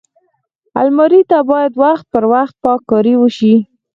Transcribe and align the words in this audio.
الماري 0.81 1.21
ته 1.29 1.37
باید 1.49 1.71
وخت 1.83 2.05
پر 2.13 2.23
وخت 2.33 2.55
پاک 2.63 2.81
کاری 2.91 3.15
وشي 3.17 3.55